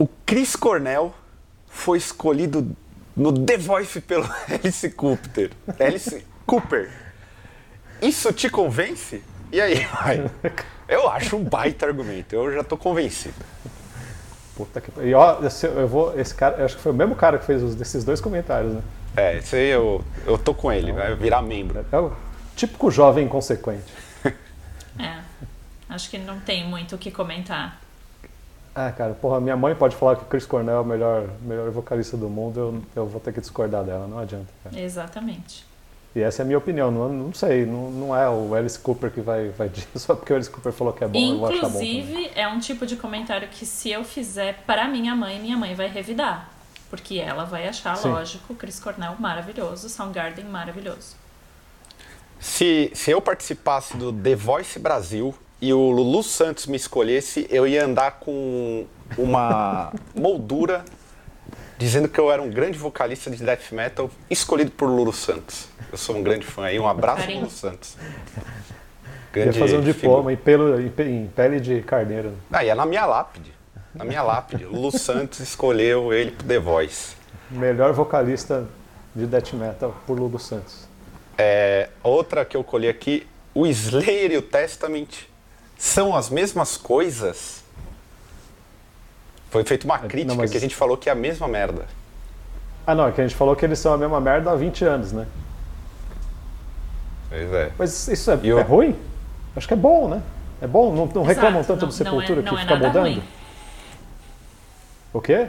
[0.00, 1.14] o Chris Cornell
[1.66, 2.74] foi escolhido
[3.14, 5.50] no The Voice pelo Alice Cooper.
[5.78, 6.90] Alice Cooper.
[8.00, 9.22] Isso te convence?
[9.52, 10.30] E aí, vai?
[10.88, 12.34] Eu acho um baita argumento.
[12.34, 13.34] Eu já tô convencido.
[14.56, 15.38] Puta que E ó,
[15.76, 16.18] eu vou.
[16.18, 18.72] Esse cara, eu acho que foi o mesmo cara que fez os, desses dois comentários,
[18.72, 18.82] né?
[19.14, 21.84] É, isso aí eu, eu tô com ele, vai virar membro.
[21.92, 22.12] É o
[22.56, 23.92] típico jovem inconsequente.
[24.98, 25.20] É.
[25.90, 27.80] Acho que não tem muito o que comentar.
[28.86, 31.70] Ah, cara, porra, minha mãe pode falar que o Chris Cornell é o melhor, melhor
[31.70, 34.48] vocalista do mundo, eu, eu vou ter que discordar dela, não adianta.
[34.64, 34.80] Cara.
[34.80, 35.66] Exatamente.
[36.14, 39.10] E essa é a minha opinião, não, não sei, não, não é o Alice Cooper
[39.10, 41.48] que vai, vai dizer, só porque o Alice Cooper falou que é bom, eu vou
[41.48, 41.82] achar bom.
[41.82, 45.74] Inclusive, é um tipo de comentário que se eu fizer para minha mãe, minha mãe
[45.74, 46.50] vai revidar.
[46.88, 48.08] Porque ela vai achar, Sim.
[48.08, 51.14] lógico, Chris Cornell maravilhoso, Soundgarden maravilhoso.
[52.40, 57.66] Se, se eu participasse do The Voice Brasil e o Lulu Santos me escolhesse, eu
[57.66, 58.86] ia andar com
[59.18, 60.84] uma moldura
[61.78, 65.68] dizendo que eu era um grande vocalista de death metal escolhido por Lulu Santos.
[65.90, 67.40] Eu sou um grande fã aí, um abraço Carinho.
[67.40, 67.96] Lulu Santos.
[69.34, 72.32] Ia fazer um diploma em, pelo, em, pe- em pele de carneiro.
[72.52, 73.52] Ah, ia na minha lápide.
[73.94, 74.64] Na minha lápide.
[74.64, 77.14] Lulu Santos escolheu ele pro The Voice.
[77.50, 78.66] Melhor vocalista
[79.14, 80.88] de death metal por Lulu Santos.
[81.38, 85.26] É, outra que eu colhi aqui, o Slayer e o Testament
[85.80, 87.64] são as mesmas coisas?
[89.50, 91.86] Foi feita uma crítica mas- que a gente falou que é a mesma merda.
[92.86, 94.84] Ah não, é que a gente falou que eles são a mesma merda há 20
[94.84, 95.26] anos, né?
[97.30, 97.72] Pois é.
[97.78, 98.94] Mas isso é, E o- é ruim?
[99.56, 100.22] Acho que é bom, né?
[100.60, 102.58] É bom, não, não reclamam Exato, tanto não- do Sepultura não é, não que é
[102.62, 103.02] fica nada mudando?
[103.14, 103.22] ruim.
[105.14, 105.48] O quê?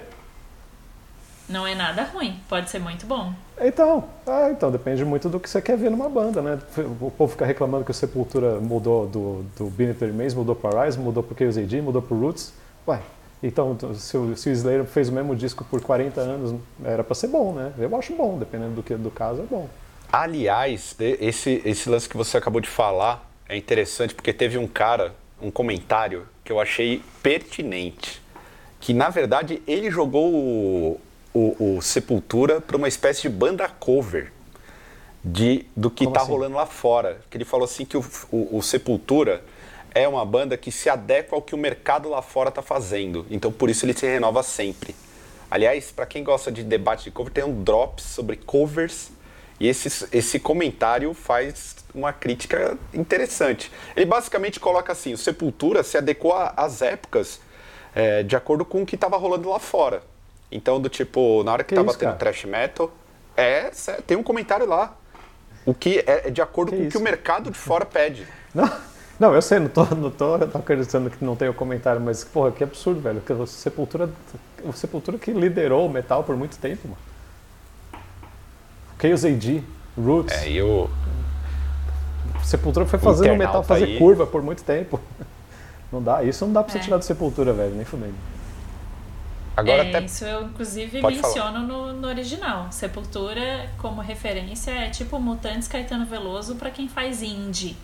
[1.51, 3.33] Não é nada ruim, pode ser muito bom.
[3.59, 6.57] Então, ah, então depende muito do que você quer ver numa banda, né?
[7.01, 10.97] O povo fica reclamando que o Sepultura mudou do, do Beneath Remains, mudou para Rise,
[10.97, 12.53] mudou pro Chaos AD, mudou pro Roots.
[12.87, 13.01] Ué,
[13.43, 17.13] então se o, se o Slayer fez o mesmo disco por 40 anos, era para
[17.13, 17.73] ser bom, né?
[17.77, 19.67] Eu acho bom, dependendo do que do caso, é bom.
[20.11, 25.13] Aliás, esse, esse lance que você acabou de falar é interessante porque teve um cara,
[25.41, 28.21] um comentário que eu achei pertinente.
[28.79, 30.99] Que na verdade ele jogou
[31.33, 34.31] o, o, Sepultura para uma espécie de banda cover
[35.23, 36.31] de, do que está assim?
[36.31, 37.21] rolando lá fora.
[37.29, 39.43] Que ele falou assim que o, o, o, Sepultura
[39.93, 43.25] é uma banda que se adequa ao que o mercado lá fora está fazendo.
[43.29, 44.95] Então por isso ele se renova sempre.
[45.49, 49.11] Aliás, para quem gosta de debate de cover, tem um drops sobre covers
[49.59, 53.71] e esse, esse comentário faz uma crítica interessante.
[53.95, 57.39] Ele basicamente coloca assim: o Sepultura se adequou às épocas
[57.93, 60.01] é, de acordo com o que estava rolando lá fora.
[60.51, 62.91] Então, do tipo, na hora que, que tava isso, tendo trash metal,
[63.37, 63.71] é,
[64.05, 64.95] tem um comentário lá.
[65.65, 68.27] O que é, é de acordo que com o que o mercado de fora pede.
[68.53, 68.69] Não,
[69.17, 72.01] não eu sei, não tô, não tô, não tô acreditando que não tem o comentário,
[72.01, 73.21] mas, porra, que absurdo, velho.
[73.21, 74.09] Que o Sepultura,
[74.63, 78.01] o Sepultura que liderou o metal por muito tempo, mano.
[78.99, 79.63] Chaos AD,
[79.95, 80.33] Roots.
[80.33, 80.89] É, e eu...
[82.43, 83.99] Sepultura foi fazendo o metal fazer aí.
[83.99, 84.99] curva por muito tempo.
[85.91, 86.81] Não dá, isso não dá pra você é.
[86.81, 88.13] tirar do Sepultura, velho, nem fudendo.
[89.61, 90.05] Agora, é, até...
[90.05, 92.67] Isso eu, inclusive, Pode menciono no, no, original.
[92.71, 97.77] Sepultura, como referência, é tipo Mutantes Caetano Veloso para quem faz indie.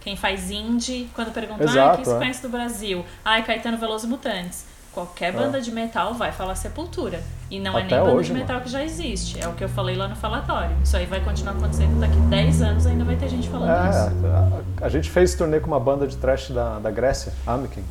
[0.00, 2.16] Quem faz indie, quando perguntam, ah, quem se é.
[2.16, 3.04] conhece do Brasil?
[3.24, 4.64] Ai, Caetano Veloso Mutantes.
[4.92, 5.60] Qualquer banda é.
[5.60, 7.22] de metal vai falar Sepultura.
[7.50, 8.64] E não é Até é nem banda hoje, de metal mano.
[8.64, 9.40] que já existe.
[9.40, 10.76] É o que eu falei lá no falatório.
[10.82, 12.00] Isso aí vai continuar acontecendo.
[12.00, 14.26] Daqui 10 anos ainda vai ter gente falando é, isso.
[14.80, 17.84] A, a, gente fez turnê com uma banda de trash da, da Grécia, Amiken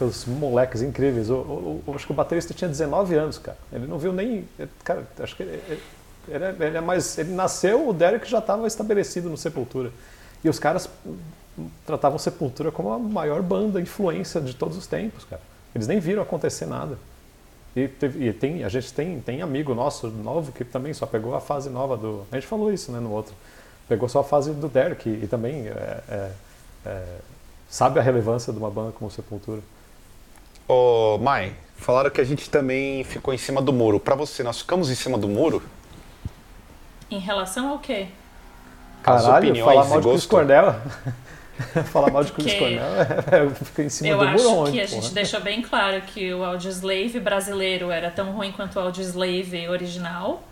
[0.00, 1.30] os moleques incríveis.
[1.30, 3.58] O, acho que o baterista tinha 19 anos, cara.
[3.72, 4.48] Ele não viu nem.
[4.84, 5.80] Cara, acho que ele,
[6.28, 7.18] ele, ele é mais.
[7.18, 9.90] Ele nasceu, o Derek já estava estabelecido no Sepultura.
[10.44, 10.88] E os caras
[11.86, 15.42] tratavam Sepultura como a maior banda influência de todos os tempos, cara.
[15.74, 16.98] Eles nem viram acontecer nada.
[17.74, 21.34] E, teve, e tem, a gente tem, tem amigo nosso novo que também só pegou
[21.34, 22.26] a fase nova do.
[22.30, 23.34] A gente falou isso né, no outro.
[23.88, 26.30] Pegou só a fase do Derek e, e também é, é,
[26.84, 27.04] é,
[27.72, 29.62] sabe a relevância de uma banda como Sepultura.
[30.68, 33.98] Ô, Mai, falaram que a gente também ficou em cima do muro.
[33.98, 35.62] Para você, nós ficamos em cima do muro?
[37.10, 38.08] Em relação ao quê?
[39.02, 40.74] Caralho, falar mal de Chris Cornell.
[41.90, 44.86] falar mal de Chris Cornell fica em cima eu do muro Eu acho que a
[44.86, 50.42] gente deixou bem claro que o Audioslave brasileiro era tão ruim quanto o Audioslave original.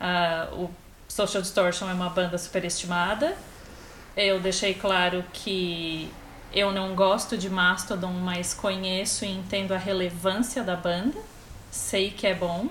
[0.00, 0.70] Uh, o
[1.06, 3.36] Social Distortion é uma banda superestimada.
[4.16, 6.10] Eu deixei claro que
[6.52, 11.18] eu não gosto de Mastodon, mas conheço e entendo a relevância da banda.
[11.70, 12.66] Sei que é bom.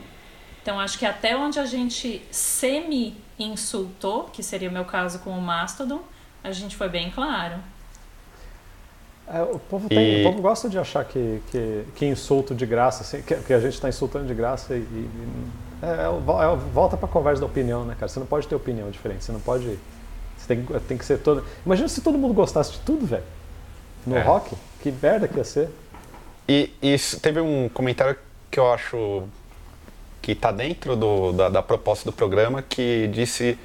[0.62, 5.41] Então acho que até onde a gente semi-insultou, que seria o meu caso com o
[5.41, 6.01] Mastodon,
[6.43, 7.58] a gente foi bem claro.
[9.27, 10.21] É, o, povo tem, e...
[10.21, 13.60] o povo gosta de achar que, que, que insulto de graça, assim, que, que, a
[13.60, 14.79] gente está insultando de graça e.
[14.79, 15.10] e
[15.84, 18.08] é, é, é, volta para a conversa da opinião, né, cara?
[18.08, 19.79] Você não pode ter opinião diferente, você não pode
[20.45, 21.43] você tem, tem que ser todo.
[21.65, 23.23] Imagina se todo mundo gostasse de tudo, velho.
[24.05, 24.21] No é.
[24.21, 24.55] rock.
[24.81, 25.69] Que merda que ia ser.
[26.47, 28.15] E, e teve um comentário
[28.51, 29.23] que eu acho
[30.21, 33.58] que está dentro do, da, da, proposta do programa que disse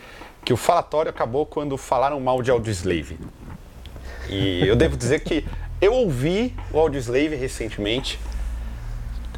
[0.45, 3.19] que o falatório acabou quando falaram mal de Audioslave.
[4.29, 5.47] E eu devo dizer que
[5.81, 8.19] eu ouvi o Audioslave recentemente.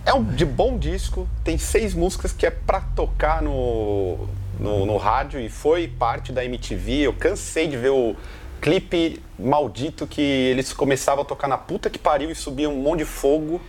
[0.04, 4.28] É um de bom disco, tem seis músicas que é para tocar no,
[4.62, 7.00] no, no rádio e foi parte da MTV.
[7.00, 8.16] Eu cansei de ver o
[8.60, 13.00] clipe maldito que eles começavam a tocar na puta que pariu e subia um monte
[13.00, 13.60] de fogo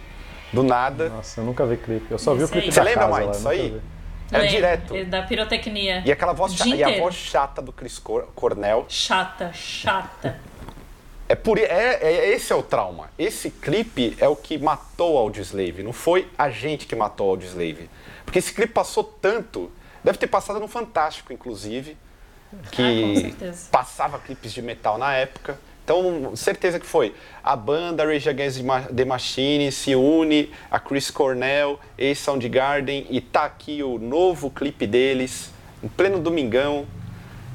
[0.54, 1.10] do nada.
[1.10, 2.06] Nossa, eu nunca vi clipe.
[2.12, 3.82] Eu só vi o clipe Você lembra, mais disso aí?
[4.32, 5.06] Era direto.
[5.06, 6.04] Da pirotecnia.
[6.06, 8.86] E aquela voz chata, e a voz chata do Chris Cornell.
[8.88, 10.40] Chata, chata.
[11.28, 13.10] É por é, é, esse é o trauma.
[13.18, 15.82] Esse clipe é o que matou o Audioslave.
[15.82, 17.90] Não foi a gente que matou o Audioslave.
[18.26, 19.72] Porque esse clipe passou tanto
[20.04, 21.98] Deve ter passado no Fantástico, inclusive,
[22.72, 25.58] que ah, passava clipes de metal na época.
[25.84, 27.14] Então, certeza que foi.
[27.44, 28.62] A banda Rage Against
[28.96, 34.88] the Machine se une a Chris Cornell, e Soundgarden e tá aqui o novo clipe
[34.88, 35.52] deles,
[35.84, 36.86] em pleno domingão.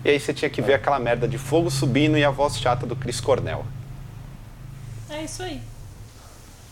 [0.05, 2.87] E aí você tinha que ver aquela merda de fogo subindo e a voz chata
[2.87, 3.65] do Chris Cornell.
[5.11, 5.61] É isso aí.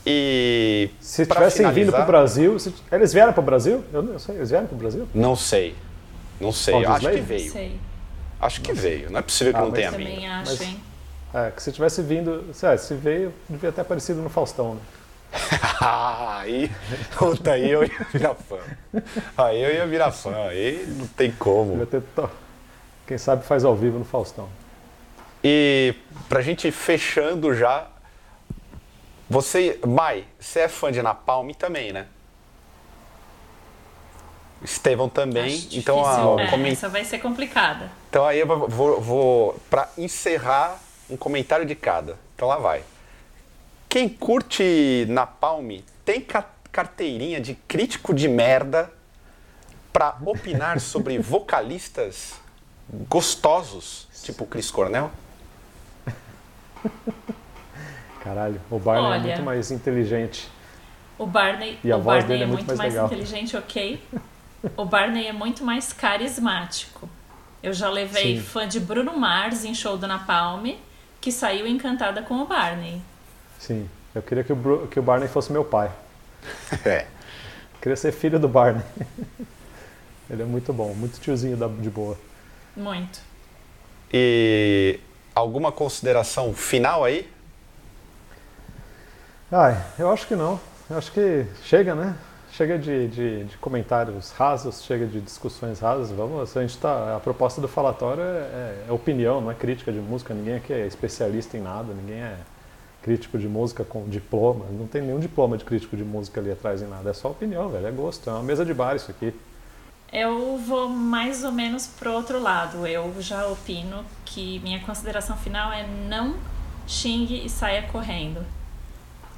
[0.06, 1.74] E se tivessem finalizar...
[1.74, 2.72] vindo para o Brasil, se...
[2.92, 3.84] eles vieram para o Brasil?
[3.92, 5.08] Eu não sei, eles vieram para o Brasil?
[5.12, 5.74] Não sei,
[6.40, 6.84] não sei.
[6.84, 7.52] Acho que veio.
[7.52, 7.80] Sei.
[8.40, 9.10] Acho que veio.
[9.10, 10.08] Não é possível que ah, não tenha vindo.
[10.08, 10.80] Também acho, mas, hein?
[11.34, 14.80] É, que se tivesse vindo, se, é, se veio, devia ter aparecido no Faustão, né?
[15.80, 16.70] aí,
[17.18, 18.58] puta, aí eu ia virar fã.
[19.36, 21.72] Aí eu ia virar fã, aí não tem como.
[21.72, 22.30] Devia ter to-
[23.06, 24.48] Quem sabe faz ao vivo no Faustão.
[25.42, 25.94] E
[26.28, 27.88] pra gente fechando já,
[29.28, 32.06] você, Mai, você é fã de Napalm também, né?
[34.62, 37.90] Estevão também, Acho então, a, é, comen- essa vai ser complicada.
[38.08, 42.18] então aí eu vou, vou, para encerrar um comentário de cada.
[42.34, 42.82] Então lá vai.
[43.88, 48.90] Quem curte Napalm tem ca- carteirinha de crítico de merda
[49.92, 52.34] pra opinar sobre vocalistas
[53.08, 55.10] gostosos, tipo Chris Cornell?
[58.26, 59.20] Caralho, o Barney é Olha.
[59.20, 60.48] muito mais inteligente.
[61.16, 63.06] O Barney, E a o voz Barney dele é é muito muito mais mais, legal.
[63.06, 64.02] inteligente, ok.
[64.76, 67.08] O Barney é muito mais carismático.
[67.62, 68.42] Eu já levei Sim.
[68.42, 70.66] fã de Bruno Mars em show do Napalm,
[71.20, 73.00] que saiu encantada com o Barney.
[73.60, 75.88] Sim, eu queria que o, Bru- que o Barney fosse meu pai.
[76.84, 77.02] É.
[77.74, 78.82] Eu queria ser filho do Barney.
[80.28, 82.18] Ele é muito bom, muito tiozinho da- de boa.
[82.76, 83.20] Muito.
[84.12, 84.98] E
[85.32, 87.28] alguma consideração final aí?
[89.50, 90.58] Ai, eu acho que não.
[90.90, 92.16] Eu acho que chega, né?
[92.50, 96.10] Chega de, de, de comentários rasos, chega de discussões rasas.
[96.10, 97.16] Vamos, a gente tá.
[97.16, 100.34] A proposta do falatório é, é opinião, não é crítica de música.
[100.34, 102.36] Ninguém aqui é especialista em nada, ninguém é
[103.02, 104.64] crítico de música com diploma.
[104.70, 107.10] Não tem nenhum diploma de crítico de música ali atrás em nada.
[107.10, 107.86] É só opinião, velho.
[107.86, 108.28] É gosto.
[108.28, 109.32] É uma mesa de bar isso aqui.
[110.12, 112.84] Eu vou mais ou menos pro outro lado.
[112.84, 116.34] Eu já opino que minha consideração final é não
[116.84, 118.55] xingue e saia correndo.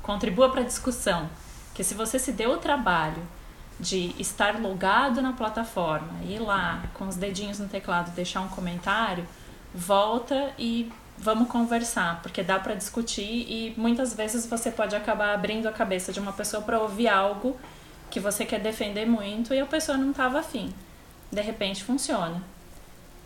[0.08, 1.28] Contribua para a discussão.
[1.74, 3.22] Que se você se deu o trabalho
[3.78, 9.28] de estar logado na plataforma, ir lá com os dedinhos no teclado, deixar um comentário,
[9.74, 15.68] volta e vamos conversar, porque dá para discutir e muitas vezes você pode acabar abrindo
[15.68, 17.54] a cabeça de uma pessoa para ouvir algo
[18.10, 20.72] que você quer defender muito e a pessoa não estava afim.
[21.30, 22.42] De repente funciona.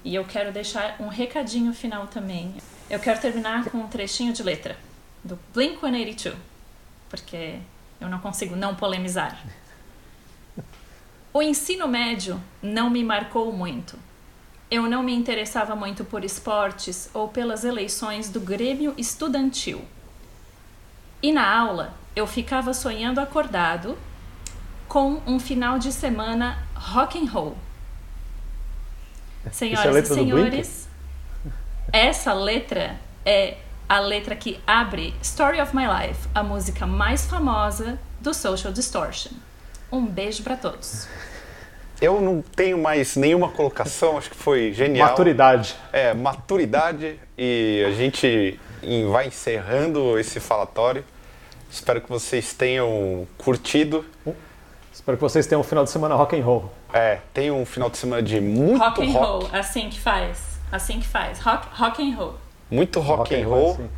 [0.04, 2.56] E eu quero deixar um recadinho final também.
[2.90, 4.76] Eu quero terminar com um trechinho de letra
[5.22, 6.51] do Blink 182,
[7.12, 7.58] porque
[8.00, 9.38] eu não consigo não polemizar.
[11.30, 13.98] O ensino médio não me marcou muito.
[14.70, 19.84] Eu não me interessava muito por esportes ou pelas eleições do Grêmio Estudantil.
[21.22, 23.98] E na aula, eu ficava sonhando acordado
[24.88, 27.58] com um final de semana rock and roll.
[29.44, 30.30] É Senhoras e do Blink?
[30.30, 30.88] senhores,
[31.92, 33.58] essa letra é
[33.93, 39.32] a letra que abre Story of My Life, a música mais famosa do Social Distortion.
[39.93, 41.07] Um beijo pra todos.
[42.01, 45.11] Eu não tenho mais nenhuma colocação, acho que foi genial.
[45.11, 45.76] Maturidade.
[45.93, 48.59] É, maturidade e a gente
[49.11, 51.05] vai encerrando esse falatório.
[51.70, 54.07] Espero que vocês tenham curtido.
[54.90, 56.72] Espero que vocês tenham um final de semana rock and roll.
[56.95, 60.59] É, tenham um final de semana de muito Rock and rock, roll, assim que faz.
[60.72, 61.40] Assim que faz.
[61.40, 62.41] Rock, rock and roll.
[62.72, 63.88] Muito rock, and roll assim.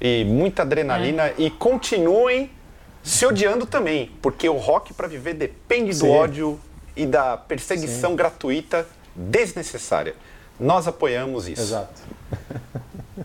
[0.00, 2.50] e muita adrenalina e continuem
[3.02, 6.10] se odiando também, porque o rock para viver depende do Sim.
[6.10, 6.60] ódio
[6.94, 10.14] e da perseguição gratuita desnecessária.
[10.58, 11.62] Nós apoiamos isso.
[11.62, 12.00] Exato.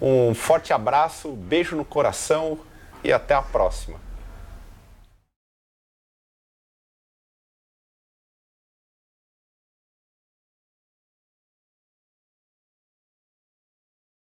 [0.01, 2.59] Um forte abraço, beijo no coração
[3.03, 3.99] e até a próxima.